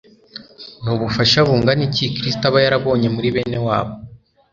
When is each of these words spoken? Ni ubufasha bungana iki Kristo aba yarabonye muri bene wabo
Ni 0.81 0.89
ubufasha 0.95 1.37
bungana 1.47 1.81
iki 1.89 2.05
Kristo 2.17 2.43
aba 2.49 2.59
yarabonye 2.65 3.07
muri 3.15 3.27
bene 3.35 3.57
wabo 3.67 3.93